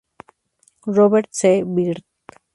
[0.87, 1.61] Robert C.
[1.63, 2.03] Byrd.